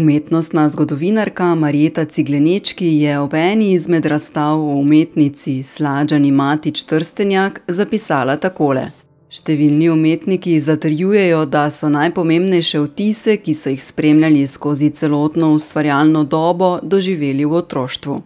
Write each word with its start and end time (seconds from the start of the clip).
Umetnostna 0.00 0.68
zgodovinarka 0.68 1.54
Marjeta 1.54 2.04
Ciglenečki 2.04 2.86
je 2.86 3.18
ob 3.18 3.34
eni 3.34 3.72
izmed 3.72 4.06
razstav 4.06 4.60
o 4.60 4.74
umetnici 4.74 5.62
Slađani 5.62 6.30
Matič 6.32 6.82
Trstenjak 6.82 7.60
zapisala 7.68 8.36
takole: 8.36 8.86
Številni 9.28 9.90
umetniki 9.92 10.54
zatrjujejo, 10.60 11.42
da 11.44 11.66
so 11.70 11.90
najpomembnejše 11.92 12.80
vtise, 12.86 13.34
ki 13.44 13.54
so 13.54 13.74
jih 13.74 13.82
spremljali 13.84 14.46
skozi 14.46 14.88
celotno 14.90 15.52
ustvarjalno 15.58 16.24
dobo, 16.24 16.78
doživeli 16.82 17.44
v 17.44 17.60
otroštvu. 17.60 18.16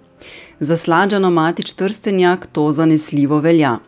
Za 0.61 0.77
Slađano 0.77 1.30
Matič 1.30 1.75
Trstenjak 1.75 2.47
to 2.52 2.70
zanesljivo 2.73 3.41
velja. 3.43 3.80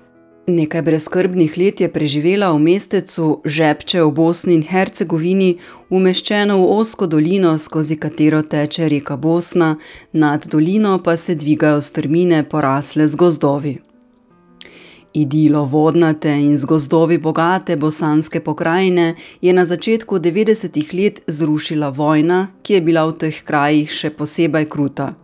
Nekaj 0.46 0.82
brezskrbnih 0.82 1.56
let 1.58 1.80
je 1.80 1.88
preživela 1.90 2.52
v 2.52 2.58
mestecu 2.62 3.40
Žepče 3.44 4.02
v 4.02 4.10
Bosni 4.14 4.54
in 4.54 4.62
Hercegovini, 4.62 5.56
umeščeno 5.90 6.58
v 6.58 6.68
ozko 6.78 7.06
dolino, 7.06 7.58
skozi 7.58 7.96
katero 7.96 8.42
teče 8.42 8.88
reka 8.88 9.16
Bosna, 9.16 9.76
nad 10.12 10.46
dolino 10.46 10.98
pa 11.02 11.16
se 11.16 11.34
dvigajo 11.34 11.80
strmine, 11.80 12.42
porasle 12.48 13.08
z 13.08 13.14
gozdovi. 13.14 13.76
Idilo 15.16 15.64
vodnate 15.64 16.28
in 16.28 16.56
z 16.56 16.64
gozdovi 16.64 17.18
bogate 17.18 17.76
bosanske 17.76 18.40
pokrajine 18.40 19.14
je 19.40 19.52
na 19.52 19.64
začetku 19.64 20.18
devetdesetih 20.18 20.94
let 20.94 21.20
zrušila 21.26 21.88
vojna, 21.88 22.48
ki 22.62 22.74
je 22.74 22.80
bila 22.80 23.06
v 23.08 23.16
teh 23.22 23.38
krajih 23.44 23.88
še 23.88 24.10
posebej 24.10 24.68
kruta. 24.68 25.14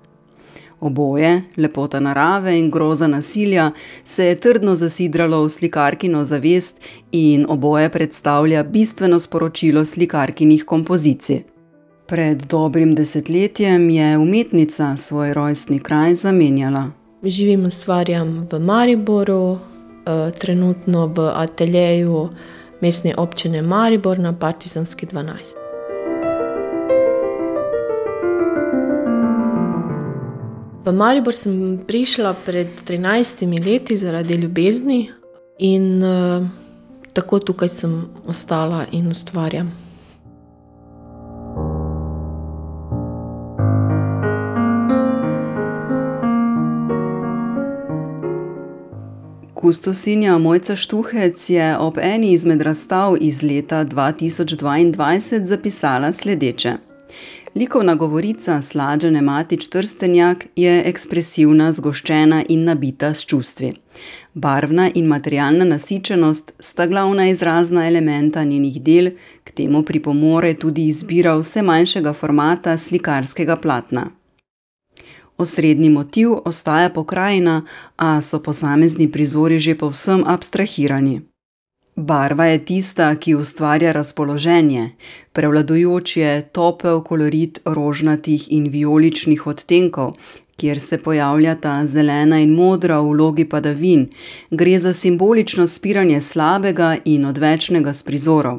Oboje, 0.83 1.43
lepota 1.57 2.01
narave 2.01 2.59
in 2.59 2.71
groza 2.71 3.07
nasilja, 3.07 3.71
se 4.05 4.27
je 4.27 4.41
trdno 4.41 4.75
zasidralo 4.75 5.45
v 5.45 5.51
slikarkino 5.51 6.25
zavest 6.25 6.83
in 7.13 7.47
oboje 7.49 7.89
predstavlja 7.89 8.63
bistveno 8.63 9.21
sporočilo 9.21 9.84
slikarkinih 9.84 10.65
kompozicij. 10.65 11.43
Pred 12.06 12.43
dobrim 12.51 12.95
desetletjem 12.95 13.91
je 13.91 14.19
umetnica 14.19 14.97
svoj 14.97 15.34
rojstni 15.34 15.79
kraj 15.79 16.15
zamenjala. 16.15 16.91
Živim, 17.23 17.65
ustvarjam 17.67 18.49
v 18.51 18.59
Mariboru, 18.59 19.59
trenutno 20.39 21.06
v 21.06 21.31
ateljeju 21.34 22.28
Mestne 22.81 23.15
občine 23.17 23.62
Maribor 23.62 24.19
na 24.19 24.39
Partizanski 24.39 25.06
dvanajst. 25.06 25.62
V 30.84 30.91
Maribor 30.92 31.30
sem 31.30 31.78
prišla 31.86 32.34
pred 32.42 32.66
trinajstimi 32.84 33.58
leti 33.62 33.97
zaradi 33.97 34.34
ljubezni 34.34 35.11
in, 35.58 36.02
tako 37.12 37.38
tukaj 37.38 37.69
sem 37.69 38.08
ostala 38.27 38.86
in 38.92 39.06
ustvarjam. 39.10 39.70
Kustosinja 49.55 50.38
Mojca 50.38 50.77
Štuhec 50.77 51.50
je 51.50 51.77
ob 51.78 51.98
eni 52.03 52.33
izmed 52.33 52.62
razstav 52.62 53.14
iz 53.20 53.42
leta 53.42 53.84
dva 53.84 54.12
tisoč 54.12 54.53
dvaindvajset 54.58 55.47
zapisala 55.47 56.12
sledeče: 56.12 56.77
Likovna 57.55 57.95
govorica 57.95 58.63
Slađane 58.63 59.21
Matič 59.23 59.67
Trstenjak 59.67 60.47
je 60.57 60.83
ekspresivna, 60.89 61.73
zgoščena 61.73 62.45
in 62.49 62.65
nabita 62.65 63.15
s 63.15 63.25
čustvi. 63.25 63.73
Barvna 64.35 64.91
in 64.95 65.07
materialna 65.07 65.65
nasičenost 65.65 66.53
sta 66.59 66.87
glavna 66.87 67.29
izrazna 67.29 67.87
elementa 67.89 68.45
njenih 68.45 68.83
del, 68.83 69.11
k 69.45 69.53
temu 69.53 69.83
pripomore 69.83 70.55
tudi 70.55 70.87
izbira 70.89 71.37
vse 71.37 71.63
manjšega 71.63 72.13
formata 72.13 72.78
slikarskega 72.78 73.56
platna. 73.56 74.06
Osrednji 75.39 75.91
motiv 75.91 76.28
ostaja 76.45 76.89
pokrajina, 76.89 77.62
a 77.97 78.21
so 78.21 78.43
posamezni 78.43 79.12
prizori 79.12 79.59
že 79.59 79.75
povsem 79.75 80.25
abstrahirani. 80.27 81.31
Barva 81.97 82.47
je 82.47 82.64
tista, 82.64 83.10
ki 83.16 83.34
ustvarja 83.34 83.92
razpoloženje, 83.92 84.91
prevladujoč 85.32 86.16
je 86.16 86.42
topel 86.53 87.03
kolorit 87.04 87.60
rožnatih 87.64 88.47
in 88.53 88.69
vijoličnih 88.72 89.47
odtenkov, 89.47 90.14
kjer 90.56 90.80
se 90.80 90.98
pojavljata 90.98 91.86
zelena 91.86 92.41
in 92.41 92.54
modra 92.54 93.00
v 93.00 93.12
vlogi 93.12 93.44
padavin, 93.44 94.08
gre 94.50 94.78
za 94.78 94.92
simbolično 94.92 95.66
spiranje 95.66 96.20
slabega 96.20 96.97
in 97.04 97.25
odvečnega 97.25 97.92
s 97.92 98.03
prizorov. 98.03 98.59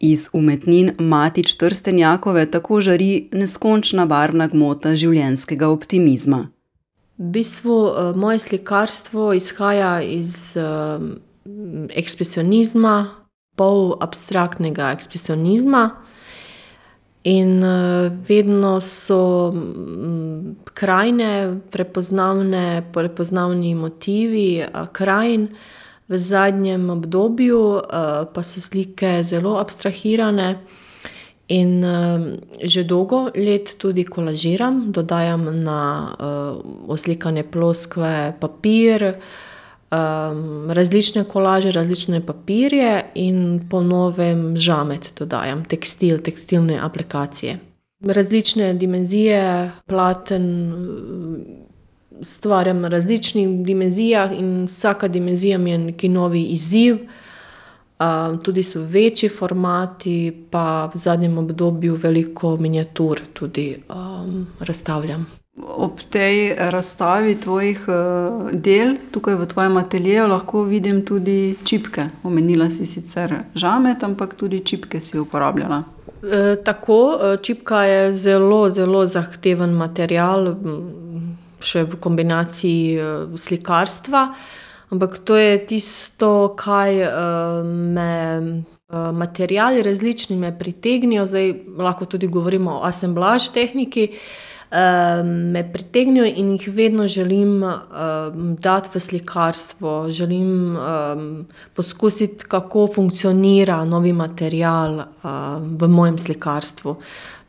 Iz 0.00 0.28
umetnin 0.32 0.92
Matič 0.98 1.54
Trstenjakove 1.54 2.50
tako 2.50 2.80
žari 2.80 3.28
neskončna 3.32 4.06
barvna 4.06 4.46
gmota 4.46 4.94
življenjskega 4.94 5.68
optimizma. 5.68 6.48
V 7.18 7.30
bistvu, 7.32 7.76
moje 8.16 8.38
slikarstvo 8.38 9.32
izhaja 9.32 10.02
iz, 10.02 10.56
ekspresionizma, 11.90 12.96
pol 13.56 13.96
abstraktnega 14.00 14.92
ekspresionizma. 14.96 15.90
In, 17.24 17.62
vedno 18.26 18.80
so, 18.82 19.52
krajine 20.74 21.60
prepoznavne, 21.70 22.82
prepoznavni 22.92 23.74
motivi, 23.78 24.64
krajin. 24.92 25.48
V 26.10 26.18
zadnjem 26.18 26.90
obdobju, 26.90 27.60
pa 28.34 28.42
so 28.42 28.60
slike 28.60 29.22
zelo 29.24 29.54
abstrahirane 29.60 30.48
in, 31.48 31.70
že 32.62 32.82
dolgo 32.84 33.30
let 33.34 33.76
tudi 33.78 34.04
kolažiram, 34.04 34.90
dodajam 34.92 35.46
na, 35.62 35.78
oslikane 36.90 37.46
ploskve 37.48 38.34
papir, 38.40 39.14
različne 40.68 41.24
kolaže, 41.24 41.70
različne 41.70 42.26
papirje 42.26 43.04
in 43.14 43.68
po 43.70 43.82
novem 43.82 44.56
žamet 44.56 45.12
dodajam, 45.18 45.64
tekstil, 45.64 46.18
tekstilne 46.18 46.78
aplikacije. 46.82 47.58
Različne 48.04 48.74
dimenzije 48.74 49.70
platen, 49.86 50.72
ustvarjam 52.20 52.80
na 52.80 52.88
različnih 52.88 53.64
dimenzijah 53.66 54.32
in 54.38 54.64
vsaka 54.64 55.08
dimenzija 55.08 55.58
mi 55.58 55.70
je 55.70 55.78
neki 55.78 56.08
nov 56.08 56.34
izziv. 56.36 56.98
tudi 58.42 58.62
so 58.62 58.80
večji 58.80 59.28
formati 59.28 60.46
pa 60.50 60.90
v 60.94 60.98
zadnjem 60.98 61.38
obdobju 61.38 61.94
veliko 61.94 62.56
miniatur 62.56 63.20
tudi, 63.32 63.82
razstavljam. 64.60 65.41
Ob 65.56 66.00
tej 66.10 66.54
razstavi 66.56 67.34
tvojih, 67.36 67.84
del 68.52 68.94
tukaj 69.12 69.34
v 69.36 69.46
tvojem 69.46 69.76
ateljeju 69.76 70.28
lahko 70.28 70.62
vidim 70.64 71.02
tudi 71.04 71.56
čipke. 71.64 72.06
Omenila 72.24 72.70
si 72.70 72.86
sicer 72.86 73.34
žamet, 73.54 74.02
ampak 74.02 74.34
tudi 74.34 74.62
čipke 74.64 75.00
si 75.00 75.18
uporabljala. 75.18 75.82
tako, 76.64 77.18
čipka 77.42 77.82
je 77.84 78.12
zelo, 78.12 78.70
zelo 78.70 79.06
zahteven 79.06 79.74
material, 79.74 80.54
še 81.60 81.82
v 81.84 81.98
kombinaciji, 82.00 83.00
slikarstva. 83.36 84.28
Ampak 84.92 85.18
to 85.18 85.36
je 85.36 85.58
tisto, 85.66 86.54
kaj, 86.56 87.02
me, 87.66 88.64
materiali 88.92 89.82
različni 89.82 90.36
me 90.36 90.52
pritegnejo, 90.58 91.26
zdaj 91.26 91.52
lahko 91.76 92.06
tudi 92.06 92.26
govorimo 92.26 92.78
o 92.78 92.84
asemblaž 92.84 93.50
tehniki. 93.52 94.08
Me 95.24 95.72
pritegnejo 95.72 96.24
in 96.24 96.52
jih 96.52 96.68
vedno 96.74 97.06
želim, 97.06 97.60
dati 98.58 98.88
v 98.94 99.00
slikarstvo, 99.00 100.10
želim, 100.10 100.76
poskusiti, 101.74 102.44
kako 102.48 102.88
funkcionira 102.94 103.84
novi 103.84 104.12
material, 104.12 105.04
v 105.60 105.88
mojem 105.88 106.18
slikarstvu. 106.18 106.96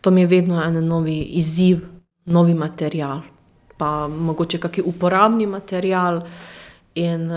To 0.01 0.11
mi 0.11 0.21
je 0.21 0.27
vedno 0.27 0.63
en 0.63 0.87
nov 0.87 1.07
izziv, 1.07 1.79
novi 2.25 2.53
material. 2.53 3.21
Pa 3.77 4.07
mogoče 4.07 4.57
kak 4.57 4.79
uporabni 4.85 5.45
material 5.45 6.21
in, 6.95 7.31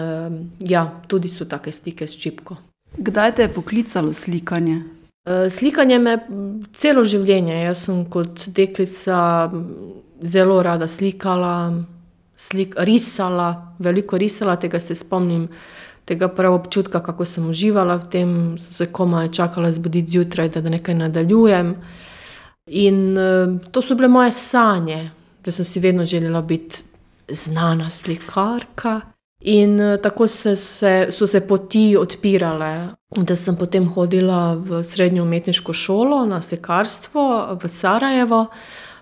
ja, 0.61 1.01
tudi 1.07 1.29
so 1.29 1.45
take 1.45 1.73
stike 1.73 2.07
s 2.07 2.19
čipko. 2.19 2.57
Kdaj 2.99 3.35
te 3.35 3.43
je 3.43 3.55
poklicalo 3.55 4.13
slikanje? 4.13 4.96
Slikanje 5.51 5.99
me 5.99 6.17
celo 6.77 7.05
življenje, 7.05 7.57
jaz 7.65 7.87
sem 7.89 8.05
kot 8.11 8.47
deklica 8.55 9.51
zelo 10.23 10.61
rada 10.63 10.89
slikala, 10.89 11.55
risala, 12.87 13.49
veliko 13.83 14.19
risala, 14.21 14.57
tega 14.61 14.81
se 14.81 14.95
spomnim, 14.95 15.49
tega 16.07 16.29
prav 16.31 16.55
občutka, 16.61 17.01
kako 17.03 17.27
sem 17.27 17.49
uživala 17.51 17.97
v 18.05 18.09
tem, 18.13 18.31
se 18.59 18.87
komaj 18.87 19.33
čakala 19.35 19.73
zbuditi 19.73 20.15
zjutraj, 20.15 20.53
da 20.55 20.63
nekaj 20.63 20.95
nadaljujem. 20.95 21.75
In, 22.67 23.01
to 23.73 23.83
so 23.83 23.97
bile 23.99 24.09
moje 24.09 24.31
sanje, 24.35 25.11
da 25.45 25.53
sem 25.53 25.65
si 25.65 25.81
vedno 25.81 26.05
želela 26.05 26.43
biti 26.43 26.83
znana 27.29 27.91
slikarka. 27.91 29.01
In 29.41 29.79
tako 30.03 30.29
se, 30.29 30.57
se, 30.57 31.09
so 31.11 31.27
se 31.27 31.41
poti 31.47 31.97
odpirale, 31.97 32.97
da 33.17 33.37
sem 33.37 33.57
potem 33.57 33.85
hodila 33.89 34.55
v 34.55 34.83
srednjo 34.85 35.23
umetniško 35.23 35.73
šolo 35.73 36.25
na 36.27 36.41
slikarstvo 36.43 37.59
v 37.63 37.69
Sarajevo, 37.69 38.47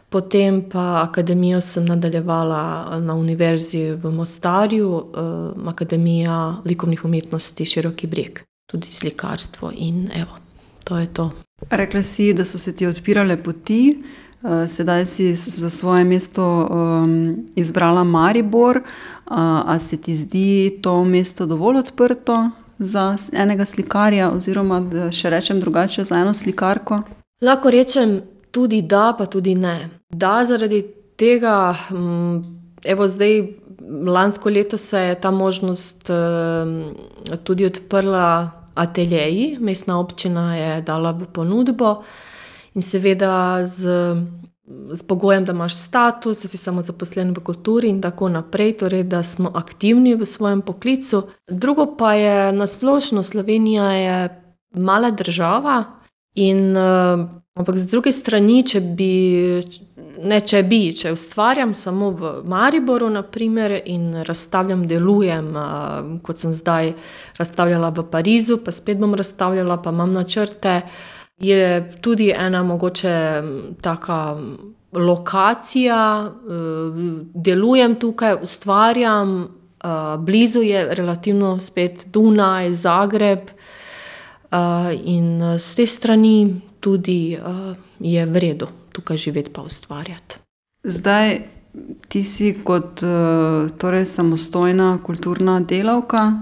potem 0.09 0.63
pa 0.71 1.03
akademijo 1.03 1.61
sem 1.61 1.87
nadaljevala 1.87 2.99
na 3.01 3.15
Univerzi 3.15 3.91
v 3.91 4.11
Mostarju, 4.11 5.05
Akademija 5.67 6.57
likovnih 6.65 7.05
umetnosti 7.05 7.67
Široki 7.67 8.07
breg, 8.07 8.43
tudi 8.71 8.93
slikarstvo 8.93 9.73
in 9.75 10.11
evo, 10.15 10.39
to 10.85 10.99
je 10.99 11.07
to. 11.15 11.31
Rekla 11.71 12.03
si, 12.03 12.33
da 12.35 12.45
so 12.45 12.59
se 12.59 12.77
ti 12.77 12.87
odpirale 12.87 13.37
poti, 13.43 14.03
sedaj 14.69 15.07
si 15.07 15.35
za 15.35 15.71
svoje 15.71 16.05
mesto, 16.05 16.69
izbrala 17.57 18.05
Maribor. 18.05 18.81
a 19.27 19.79
se 19.79 19.97
ti 19.97 20.15
zdi 20.15 20.79
to 20.83 21.05
mesto 21.05 21.47
dovolj 21.47 21.79
odprto 21.79 22.51
za 22.79 23.17
enega 23.33 23.65
slikarja 23.65 24.31
oziroma, 24.31 24.81
da 24.81 25.13
še 25.13 25.31
rečem 25.31 25.61
drugače, 25.61 26.05
za 26.05 26.19
eno 26.21 26.35
slikarko? 26.35 27.03
Lahko 27.43 27.71
rečem 27.71 28.21
tudi 28.51 28.83
da 28.83 29.15
pa 29.19 29.27
tudi 29.27 29.55
ne. 29.55 29.91
Da 30.11 30.45
zaradi 30.45 30.83
tega, 31.17 31.75
evo, 32.85 33.09
zdaj 33.09 33.41
lansko 34.07 34.51
leto 34.51 34.79
se 34.79 34.99
je 34.99 35.15
ta 35.21 35.31
možnost, 35.31 36.11
tudi 37.45 37.67
odprla 37.67 38.51
ateljeji, 38.75 39.57
Mestna 39.61 39.99
občina 40.01 40.57
je 40.57 40.83
dala 40.83 41.13
v 41.13 41.27
ponudbo. 41.33 42.03
In 42.75 42.83
seveda 42.83 43.63
s, 43.67 43.87
s 44.95 45.03
pogojem, 45.03 45.45
da 45.45 45.53
imaš 45.53 45.75
status, 45.75 46.43
da 46.43 46.49
si 46.49 46.59
samozaposlen 46.59 47.31
v 47.37 47.43
kulturi 47.45 47.89
in 47.89 48.01
tako 48.03 48.29
naprej, 48.29 48.77
torej 48.83 49.05
da 49.05 49.23
smo 49.23 49.51
aktivni 49.55 50.15
v 50.15 50.27
svojem 50.27 50.63
poklicu. 50.63 51.23
Drugo 51.51 51.87
pa 51.97 52.15
je 52.15 52.53
na 52.53 52.67
splošno, 52.67 53.23
Slovenija 53.23 53.91
je 53.93 54.29
mala 54.75 55.11
država 55.11 55.85
in, 56.35 56.77
ampak 57.55 57.79
z 57.79 57.91
druge 57.91 58.13
strani, 58.13 58.65
če 58.67 58.81
bi, 58.81 59.13
ne 60.25 60.41
če 60.41 60.63
bi, 60.67 60.91
če 60.97 61.13
ustvarjam 61.15 61.75
samo 61.75 62.11
v 62.11 62.33
Mariboru, 62.45 63.11
na 63.11 63.23
primer, 63.23 63.77
in 63.85 64.25
razstavljam, 64.27 64.87
delujem, 64.91 65.53
kot 66.27 66.43
sem 66.43 66.53
zdaj 66.53 66.95
razstavljala 67.39 67.93
v 67.95 68.09
Parizu, 68.11 68.59
pa 68.65 68.73
spet 68.73 68.99
bom 68.99 69.15
razstavljala, 69.15 69.79
pa 69.83 69.95
imam 69.95 70.13
načrte, 70.13 70.81
je 71.39 71.91
tudi 72.01 72.33
ena 72.37 72.63
mogoče 72.63 73.43
taka 73.81 74.37
lokacija, 74.93 76.33
delujem 77.35 77.95
tukaj, 77.95 78.37
ustvarjam, 78.43 79.49
blizu 80.19 80.63
je 80.63 80.95
relativno 80.95 81.61
spet 81.61 82.07
Dunaj, 82.13 82.73
Zagreb, 82.73 83.51
in, 85.05 85.43
s 85.59 85.75
te 85.75 85.87
strani 85.87 86.61
tudi, 86.81 87.39
je 88.01 88.27
v 88.27 88.39
redu 88.39 88.69
tukaj 88.93 89.17
živeti 89.17 89.51
pa 89.53 89.63
ustvarjati. 89.63 90.37
Zdaj 90.85 91.39
ti 92.09 92.23
si 92.23 92.55
kot, 92.65 93.03
torej 93.79 94.07
samostojna 94.07 94.99
kulturna 95.03 95.61
delavka, 95.61 96.33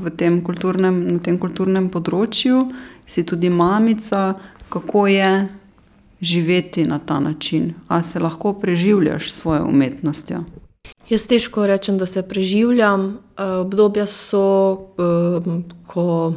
v 0.00 0.10
tem 0.16 0.40
kulturnem, 0.44 1.02
na 1.12 1.18
tem 1.20 1.36
kulturnem 1.38 1.90
področju, 1.92 2.62
si 3.06 3.26
tudi 3.26 3.50
mamica. 3.50 4.34
Kako 4.68 5.06
je 5.06 5.48
živeti 6.20 6.84
na 6.84 6.98
ta 6.98 7.20
način? 7.20 7.74
A 7.88 8.02
se 8.02 8.18
lahko 8.18 8.52
preživljaš 8.52 9.32
s 9.32 9.34
svojo 9.34 9.66
umetnostjo? 9.66 10.44
Jaz 11.08 11.26
težko 11.26 11.66
rečem, 11.66 11.98
da 11.98 12.06
se 12.06 12.22
preživljam. 12.22 13.18
obdobja 13.60 14.06
so, 14.06 14.78
ko, 15.86 16.34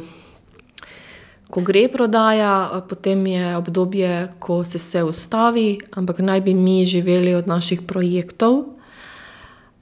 ko 1.50 1.60
gre 1.60 1.88
prodaja, 1.88 2.82
potem 2.88 3.26
je 3.26 3.56
obdobje, 3.56 4.32
ko 4.38 4.64
se 4.64 4.78
vse 4.78 5.02
ustavi, 5.04 5.78
ampak 5.90 6.18
naj 6.18 6.40
bi 6.40 6.54
mi 6.54 6.86
živeli 6.86 7.34
od 7.34 7.46
naših 7.46 7.82
projektov. 7.82 8.77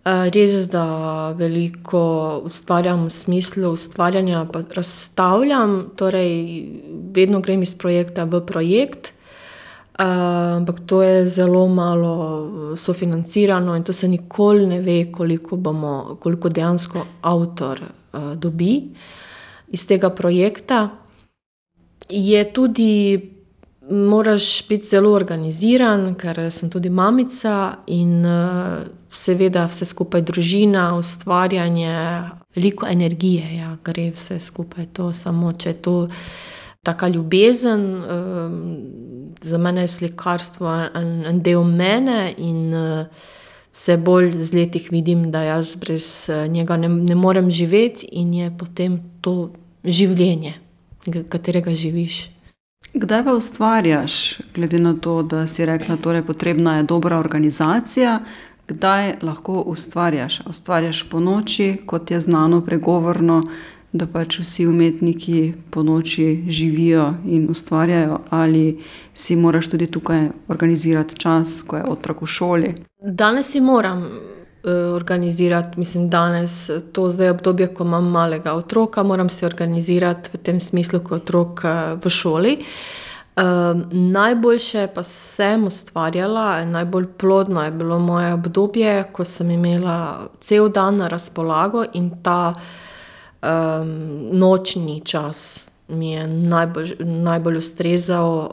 Res, 0.07 0.69
da 0.71 1.33
veliko 1.35 2.01
ustvarjam 2.47 3.07
v 3.07 3.11
smislu 3.11 3.73
ustvarjanja 3.75 4.45
pa 4.53 4.63
razstavljam, 4.75 5.91
torej 5.99 6.33
vedno 7.15 7.41
grem 7.41 7.63
iz 7.63 7.75
projekta 7.75 8.25
v 8.25 8.41
projekt. 8.47 9.13
ampak 9.99 10.81
to 10.87 11.03
je 11.03 11.29
zelo 11.29 11.69
malo 11.69 12.77
sofinancirano 12.77 13.77
in 13.77 13.85
to 13.85 13.93
se 13.93 14.09
nikoli 14.09 14.67
ne 14.67 14.81
ve, 14.81 15.13
koliko 15.13 15.57
bomo, 15.57 16.17
koliko 16.21 16.49
dejansko 16.49 17.07
avtor, 17.23 17.81
dobi 18.37 18.83
iz 19.69 19.87
tega 19.87 20.11
projekta. 20.11 20.89
Je 22.09 22.53
tudi, 22.53 23.36
moraš 23.91 24.69
biti 24.69 24.87
zelo 24.87 25.13
organiziran, 25.13 26.15
ker 26.15 26.41
sem 26.51 26.71
tudi 26.71 26.91
mamica 26.91 27.77
in, 27.87 28.25
seveda 29.11 29.67
vse 29.71 29.87
skupaj 29.89 30.23
družina, 30.27 30.91
ustvarjanje, 30.99 31.95
veliko 32.57 32.87
energije, 32.91 33.57
ja, 33.57 33.77
gre 33.85 34.11
vse 34.15 34.41
skupaj 34.41 34.91
to, 34.93 35.13
samo 35.13 35.53
če 35.53 35.71
je 35.71 35.79
to 35.83 35.97
taka 36.87 37.09
ljubezen, 37.09 37.87
za 39.43 39.59
mene 39.59 39.87
je 39.87 39.89
slikarstvo 39.89 40.75
en, 40.95 41.11
en 41.27 41.43
del 41.43 41.65
mene 41.65 42.35
in, 42.39 42.63
vse 43.77 43.97
bolj 44.01 44.31
z 44.41 44.55
leti 44.57 44.81
vidim, 44.91 45.27
da 45.31 45.43
jaz 45.43 45.75
brez, 45.77 46.07
njega 46.49 46.77
ne 46.81 47.15
morem 47.15 47.51
živeti 47.51 48.09
in 48.13 48.33
je 48.35 48.53
potem 48.59 49.01
to 49.21 49.51
življenje, 49.85 50.55
katerega 51.29 51.75
živiš. 51.75 52.36
Kdaj 52.97 53.25
pa 53.25 53.33
ustvarjaš, 53.33 54.39
glede 54.55 54.79
na 54.79 54.95
to, 54.95 55.23
da 55.23 55.47
si 55.47 55.67
rekla, 55.67 55.97
torej 55.97 56.23
potrebna 56.23 56.77
je 56.77 56.83
dobra 56.83 57.19
organizacija, 57.19 58.21
kdaj 58.69 59.15
lahko 59.23 59.61
ustvarjaš? 59.61 60.41
Ustvarjaš 60.47 61.11
ponoči, 61.11 61.77
kot 61.87 62.11
je 62.11 62.21
znano 62.21 62.61
pregovorno, 62.65 63.43
da 63.93 64.07
pač 64.07 64.39
vsi 64.39 64.67
umetniki 64.67 65.53
ponoči 65.71 66.45
živijo 66.49 67.15
in 67.27 67.47
ustvarjajo, 67.51 68.21
ali 68.31 68.81
si 69.15 69.37
moraš 69.37 69.69
tudi 69.69 69.87
tukaj 69.87 70.29
organizirati 70.49 71.17
čas, 71.17 71.63
ko 71.67 71.77
je 71.77 71.85
otrok 71.85 72.23
v 72.23 72.27
šoli? 72.27 72.75
Danes 73.01 73.51
si 73.51 73.61
moram, 73.61 74.09
organizirati, 74.95 75.79
mislim 75.79 76.11
danes, 76.11 76.71
to 76.93 77.11
zdaj 77.11 77.29
obdobje, 77.29 77.67
ko 77.75 77.85
imam 77.85 78.11
malega 78.11 78.53
otroka, 78.53 79.03
moram 79.03 79.29
si 79.31 79.47
organizirati 79.47 80.31
v 80.33 80.39
tem 80.43 80.61
smislu, 80.61 81.01
ko 81.01 81.15
je 81.15 81.21
otrok, 81.21 81.65
v 82.05 82.11
šoli. 82.11 82.59
najboljše 83.93 84.89
pa 84.95 85.03
sem 85.03 85.67
ustvarjala, 85.67 86.65
najbolj 86.65 87.07
plodno 87.19 87.65
je 87.65 87.71
bilo 87.71 87.99
moje 87.99 88.33
obdobje, 88.35 89.05
ko 89.13 89.25
sem 89.25 89.51
imela 89.51 90.29
cel 90.41 90.69
dan 90.69 90.97
na 90.97 91.09
razpolago 91.09 91.85
in 91.93 92.11
ta, 92.23 92.55
nočni 94.33 95.01
čas 95.05 95.67
mi 95.89 96.13
je 96.13 96.27
najbolj 96.99 97.57
ustrezal, 97.57 98.51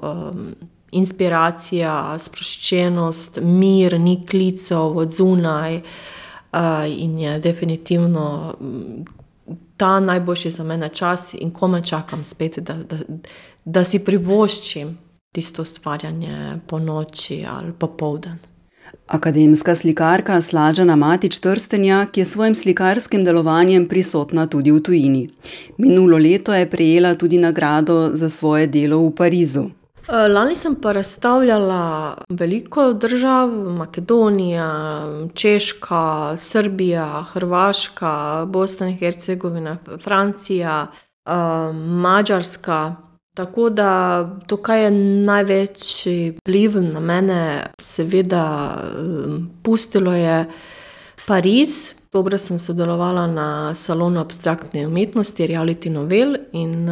inspiracija, 0.94 2.18
sproščenost, 2.20 3.40
mir, 3.42 4.00
ni 4.00 4.20
klicev 4.28 4.98
od 4.98 5.12
zunaj, 5.12 5.82
in 6.88 7.18
je 7.18 7.40
definitivno, 7.40 8.56
ta 9.78 10.00
najboljši 10.00 10.50
za 10.50 10.64
mene 10.64 10.90
čas 10.90 11.34
in 11.34 11.52
komaj 11.52 11.82
čakam 11.82 12.24
spet, 12.24 12.60
da, 12.60 12.74
da, 12.74 12.98
da 13.66 13.84
si 13.84 14.00
privoščim 14.00 14.98
tisto 15.34 15.62
ustvarjanje 15.62 16.60
ponoči 16.68 17.46
ali 17.50 17.74
popoldan. 17.74 18.38
Akademska 19.08 19.76
slikarka 19.76 20.42
Slađana 20.42 20.96
Matič 20.96 21.38
Trstenjak 21.40 22.18
je 22.18 22.26
s 22.26 22.32
svojim 22.32 22.56
slikarskim 22.56 23.26
delovanjem 23.26 23.88
prisotna 23.88 24.48
tudi 24.48 24.72
v 24.72 24.80
tujini. 24.80 25.30
Minulo 25.78 26.18
leto 26.18 26.54
je 26.54 26.70
prejela 26.70 27.16
tudi 27.16 27.38
nagrado 27.38 28.12
za 28.14 28.30
svoje 28.30 28.68
delo 28.68 28.98
v 28.98 29.16
Parizu. 29.16 29.70
Lani 30.08 30.56
sem 30.56 30.76
pa 30.76 30.92
razstavljala 30.92 32.16
veliko 32.30 32.94
držav, 32.94 33.50
Makedonija, 33.50 34.70
Češka, 35.34 36.38
Srbija, 36.38 37.26
Hrvaška, 37.34 38.46
Bosna 38.48 38.88
in 38.88 38.98
Hercegovina, 38.98 39.78
Francija, 40.04 40.88
Madžarska. 41.74 42.96
Tako 43.34 43.70
da 43.70 44.30
to, 44.48 44.58
kaj 44.58 44.84
je 44.84 44.92
največji 45.26 46.38
vpliv 46.38 46.76
na 46.82 47.00
mene, 47.00 47.72
seveda, 47.82 48.78
pustilo, 49.64 50.14
je 50.14 50.46
Pariz. 51.28 51.94
Oktobra 52.08 52.38
sem 52.38 52.60
sodelovala 52.60 53.28
na 53.28 53.76
salonu 53.76 54.20
abstraktne 54.22 54.88
umetnosti 54.88 55.48
Reality 55.48 55.90
Novel 55.90 56.36
in, 56.52 56.86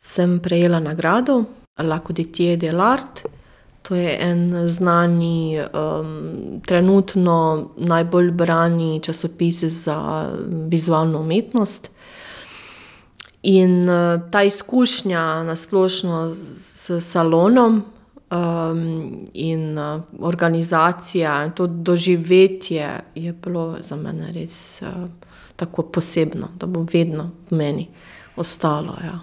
sem 0.00 0.38
prejela 0.40 0.80
nagrado, 0.80 1.44
L'Arc 1.78 3.24
To 3.84 3.94
je 3.94 4.16
en 4.20 4.68
znani, 4.68 5.60
um, 5.60 6.60
trenutno 6.66 7.68
najbolj 7.76 8.30
brani 8.30 9.00
časopis 9.02 9.60
za 9.64 10.30
vizualno 10.48 11.20
umetnost. 11.20 11.90
In 13.42 13.88
uh, 13.88 14.30
ta 14.30 14.42
izkušnja 14.42 15.42
na 15.42 15.56
splošno 15.56 16.34
s 16.34 16.90
salonom 17.00 17.82
um, 18.30 19.26
in 19.34 19.78
uh, 19.78 20.00
organizacija 20.20 21.44
in 21.44 21.52
to 21.52 21.66
doživetje 21.66 23.00
je 23.14 23.32
bilo 23.32 23.76
za 23.82 23.96
mene 23.96 24.32
res 24.32 24.82
uh, 24.82 24.88
tako 25.56 25.82
posebno, 25.82 26.48
da 26.56 26.66
bo 26.66 26.86
vedno 26.92 27.30
v 27.50 27.56
meni 27.56 27.88
ostalo. 28.36 28.96
Ja, 29.04 29.20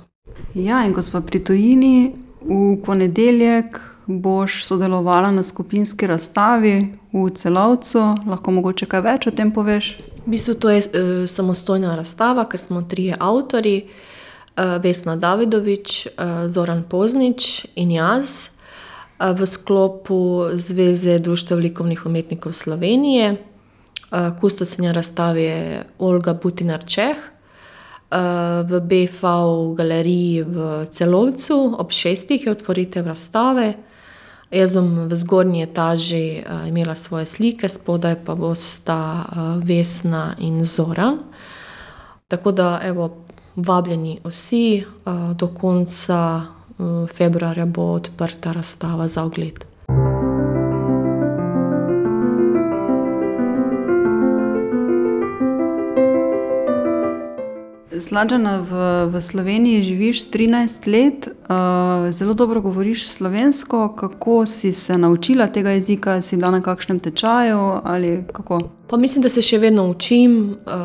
ja 0.53 0.86
in 0.86 0.93
ko 0.93 1.01
smo 1.01 1.22
pri 1.22 1.43
Tujini, 1.43 2.13
v 2.41 2.77
ponedeljek 2.86 3.79
boš 4.05 4.65
sodelovala 4.65 5.31
na 5.31 5.43
skupinski 5.43 6.07
razstavi 6.07 6.75
v 7.13 7.29
celovcu. 7.36 8.00
Lahko 8.27 8.51
mogoče 8.51 8.86
kaj 8.86 9.01
več 9.01 9.27
o 9.27 9.36
tem 9.36 9.51
poveš? 9.51 9.98
V 10.25 10.33
bistvu 10.36 10.53
to 10.53 10.69
je 10.69 10.81
uh, 10.81 11.12
samostojna 11.29 11.95
razstava, 11.95 12.45
ker 12.50 12.60
smo 12.60 12.81
trije 12.81 13.17
avtori. 13.19 13.89
Vesna 14.83 15.15
Davidovič, 15.15 16.07
Zoran 16.51 16.83
Poznič 16.83 17.71
in 17.79 17.91
jaz 17.95 18.51
v 19.17 19.48
sklopu 19.48 20.51
Zveze 20.60 21.19
društva 21.24 21.55
likovnih 21.57 22.05
umetnikov 22.05 22.51
Slovenije. 22.53 23.38
Kustosinja 24.41 24.91
razstave 24.91 25.41
je 25.41 25.83
Olga 26.00 26.33
Butinar 26.33 26.83
Čeh 26.86 27.15
v 28.68 28.80
BFV 28.84 29.25
galeriji 29.77 30.44
v 30.44 30.86
Celovcu 30.91 31.75
ob 31.80 31.91
šestih 31.91 32.46
je 32.46 32.51
otvoritev 32.51 33.08
razstave. 33.08 33.74
Jaz 34.51 34.74
bom 34.75 35.08
v 35.08 35.15
zgornji 35.15 35.63
etaži 35.63 36.44
imela 36.68 36.96
svoje 36.96 37.25
slike, 37.25 37.70
spodaj 37.70 38.18
pa 38.25 38.36
bosta 38.36 39.24
Vesna 39.63 40.36
in 40.39 40.65
Zoran. 40.65 41.22
Tako 42.27 42.51
da, 42.51 42.80
evo, 42.84 43.24
vabljeni 43.56 44.20
vsi, 44.24 44.84
do 45.36 45.48
konca 45.48 46.41
februarja 47.15 47.65
bo 47.65 47.94
odprta 47.94 48.51
razstava 48.51 49.08
za 49.08 49.24
ogled. 49.24 49.71
Slađana, 58.12 58.58
v, 58.58 58.72
v 59.08 59.22
Sloveniji 59.22 59.84
živiš 59.84 60.25
13 60.32 60.88
let, 60.91 61.27
uh, 61.27 62.12
zelo 62.12 62.34
dobro 62.34 62.62
govoriš 62.62 63.08
slovensko. 63.08 63.96
Kako 63.96 64.46
si 64.46 64.74
se 64.74 64.98
naučila 64.98 65.48
tega 65.48 65.70
jezika, 65.70 66.22
si 66.22 66.38
bila 66.38 66.51
na 66.51 66.62
kakšnem 66.62 67.00
tečaju? 67.00 67.80
Pa 68.88 68.98
mislim, 68.98 69.24
da 69.24 69.30
se 69.30 69.41
še 69.41 69.58
vedno 69.58 69.88
učim. 69.89 70.58
Uh, 70.65 70.75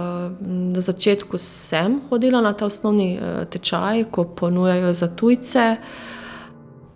na 0.47 0.80
začetku 0.80 1.38
sem 1.38 1.99
hodila 2.11 2.40
na 2.40 2.52
ta 2.52 2.66
osnovni 2.66 3.18
uh, 3.18 3.42
tečaj, 3.50 4.04
ko 4.04 4.25
ponujajo 4.25 4.92
za 4.92 5.09
tujce. 5.09 5.76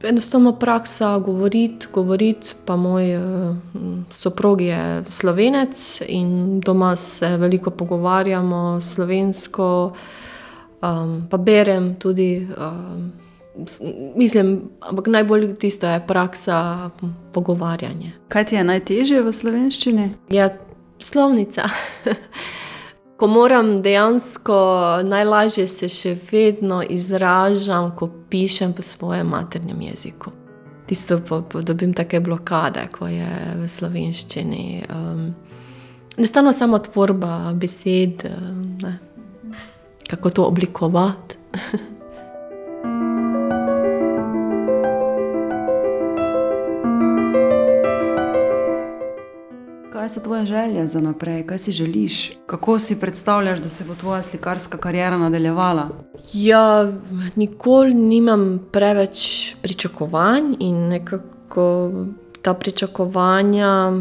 Enostavno 0.02 0.52
praksa 0.58 1.18
govoriti, 1.18 1.86
govoriti, 1.92 2.54
pa 2.64 2.76
moj 2.76 3.16
uh, 3.16 3.56
soprog 4.10 4.60
je 4.60 5.04
slovenec 5.08 6.02
in 6.08 6.60
doma 6.60 6.96
se 6.96 7.36
veliko 7.36 7.70
pogovarjamo 7.70 8.80
slovensko, 8.80 9.92
um, 10.82 11.26
pa 11.30 11.36
berem 11.36 11.94
tudi. 11.94 12.48
Um, 12.58 13.12
mislim, 14.16 14.62
ampak 14.80 15.06
najbolj 15.06 15.54
tisto 15.54 15.86
je 15.86 16.06
praksa 16.06 16.90
pogovarjanja. 17.32 18.10
Kaj 18.28 18.44
ti 18.44 18.56
je 18.56 18.64
najtežje 18.64 19.22
v 19.22 19.32
slovenščini? 19.32 20.10
Ja, 20.30 20.48
slovnica. 20.98 21.68
ko 23.20 23.26
moram 23.26 23.82
dejansko 23.82 24.54
najlažje 25.04 25.66
se 25.68 25.88
še 25.92 26.14
vedno 26.30 26.78
izražam, 26.88 27.90
ko 27.96 28.08
pišem 28.32 28.72
v 28.78 28.82
svojem 28.82 29.28
maternem 29.28 29.82
jeziku. 29.90 30.32
Tisto 30.88 31.20
pa, 31.28 31.42
dobim 31.60 31.92
take 31.92 32.20
blokade, 32.24 32.86
ko 32.96 33.10
je 33.12 33.28
v 33.60 33.68
slovenščini. 33.68 34.64
Um, 34.88 35.22
Enostavno 36.16 36.52
samo 36.56 36.80
tvorba 36.80 37.52
besed, 37.60 38.24
ne, 38.80 38.96
kako 40.08 40.30
to 40.30 40.48
oblikovati. 40.48 41.36
so 50.10 50.20
tvoje 50.20 50.46
želje 50.46 50.86
za 50.86 51.00
naprej, 51.00 51.46
kaj 51.46 51.58
si 51.58 51.72
želiš, 51.72 52.32
kako 52.46 52.78
si 52.78 53.00
predstavljaš, 53.00 53.58
da 53.58 53.68
se 53.68 53.84
bo 53.84 53.94
tvoja 53.94 54.22
slikarska 54.22 54.78
karijera 54.78 55.18
nadaljevala? 55.18 55.88
Ja, 56.32 56.92
nikoli 57.36 57.94
nimam 57.94 58.68
preveč 58.72 59.54
pričakovanj 59.62 60.54
in 60.58 60.88
nekako 60.88 61.92
ta 62.42 62.54
pričakovanja, 62.54 63.92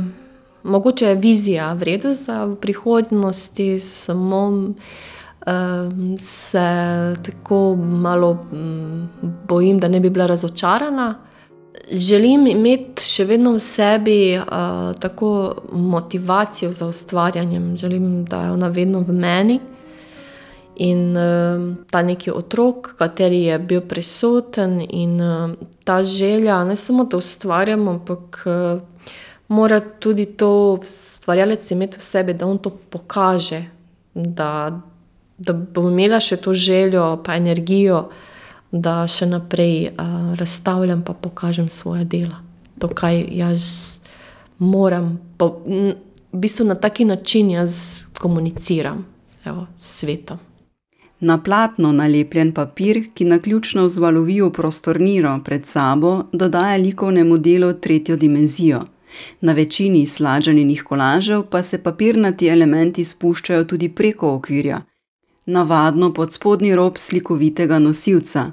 mogoče 0.64 1.06
je 1.06 1.16
vizija 1.16 1.74
vredna 1.74 2.14
za 2.14 2.56
prihodnosti, 2.62 3.80
samo 3.80 4.48
um, 4.48 6.18
se 6.20 7.16
tako 7.26 7.76
malo 7.76 8.46
um, 8.52 9.10
bojim, 9.48 9.80
da 9.80 9.88
ne 9.88 10.00
bi 10.00 10.10
bila 10.10 10.26
razočarana. 10.26 11.16
Želim 11.90 12.48
imeti 12.48 13.06
še 13.06 13.26
vedno 13.30 13.52
v 13.56 13.62
sebi 13.62 14.20
uh, 14.38 14.94
tako 15.02 15.30
motivacijo 15.72 16.72
za 16.74 16.86
ustvarjanje, 16.90 17.62
želim, 17.78 18.26
da 18.26 18.44
je 18.44 18.52
ona 18.52 18.68
vedno 18.68 19.00
v 19.06 19.14
meni. 19.14 19.60
In 20.86 21.18
uh, 21.18 21.66
ta 21.92 22.02
neki 22.02 22.32
otrok, 22.32 22.94
kateri 22.98 23.44
je 23.44 23.60
bil 23.60 23.82
prisoten, 23.82 24.80
in 24.82 25.18
uh, 25.22 25.52
ta 25.84 26.04
želja, 26.04 26.64
ne 26.64 26.76
samo 26.76 27.06
da 27.06 27.18
ustvarjamo, 27.18 27.92
ampak 27.92 28.42
uh, 28.46 28.82
mora 29.48 29.80
tudi 29.80 30.26
to 30.26 30.80
ustvarjalec 30.82 31.72
imeti 31.72 32.00
v 32.00 32.06
sebi, 32.06 32.34
da 32.34 32.48
on 32.48 32.58
to 32.58 32.70
pokaže, 32.70 33.64
da, 34.14 34.72
da 35.38 35.54
bo 35.54 35.90
imela 35.90 36.22
še 36.22 36.38
to 36.38 36.54
željo, 36.54 37.20
pa 37.26 37.38
energijo 37.38 38.08
da 38.72 39.08
še 39.08 39.26
naprej 39.26 39.90
uh, 39.90 40.36
razstavljam 40.40 41.04
in 41.08 41.16
pokažem 41.22 41.70
svoje 41.70 42.06
dela. 42.06 42.44
To, 42.80 42.88
kaj 42.88 43.26
jaz 43.32 43.64
moram, 44.60 45.20
pa, 45.38 45.46
v 46.32 46.38
bistvu 46.38 46.66
na 46.66 46.76
taki 46.76 47.06
način 47.06 47.50
jaz 47.50 48.04
komuniciram 48.20 49.06
evo, 49.46 49.68
s 49.78 50.00
svetom. 50.00 50.38
Na 51.20 51.38
platno 51.44 51.92
nalepljen 51.92 52.52
papir, 52.54 53.10
ki 53.14 53.26
na 53.26 53.40
ključno 53.40 53.86
vzvalovi 53.86 54.42
v 54.42 54.52
prostorniro 54.52 55.40
pred 55.46 55.66
sabo, 55.66 56.24
dodaja 56.32 56.78
likovnemu 56.78 57.38
delu 57.38 57.74
tretjo 57.74 58.16
dimenzijo. 58.16 58.80
Na 59.42 59.54
večini 59.54 60.08
slađenih 60.08 60.84
kolažev 60.84 61.44
pa 61.44 61.64
se 61.64 61.84
papirnati 61.84 62.48
elementi 62.48 63.06
spuščajo 63.06 63.64
tudi 63.64 63.90
preko 63.90 64.34
okvirja, 64.34 64.82
navadno 65.46 66.14
pod 66.14 66.34
spodnji 66.34 66.76
rob 66.76 66.98
slikovitega 66.98 67.80
nosilca, 67.80 68.52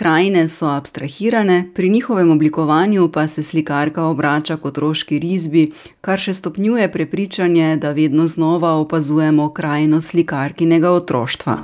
Krajine 0.00 0.48
so 0.48 0.66
abstrahirane, 0.66 1.70
pri 1.74 1.88
njihovem 1.88 2.30
oblikovanju 2.30 3.08
pa 3.12 3.28
se 3.28 3.42
slikarka 3.42 4.04
obrača 4.04 4.56
kot 4.56 4.72
otroški 4.72 5.18
risbi, 5.18 5.72
kar 6.00 6.18
še 6.18 6.32
stopnjuje 6.34 6.86
prepričanje, 6.92 7.76
da 7.76 7.90
vedno 7.92 8.26
znova 8.26 8.70
opazujemo 8.80 9.50
krajino 9.52 10.00
slikarkinega 10.00 10.90
otroštva. 10.90 11.58